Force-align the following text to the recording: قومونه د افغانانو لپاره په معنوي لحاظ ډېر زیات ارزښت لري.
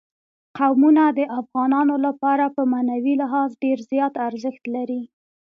قومونه 0.57 1.03
د 1.17 1.19
افغانانو 1.39 1.95
لپاره 2.05 2.45
په 2.55 2.61
معنوي 2.71 3.13
لحاظ 3.21 3.49
ډېر 3.63 3.77
زیات 3.91 4.13
ارزښت 4.27 4.63
لري. 4.75 5.01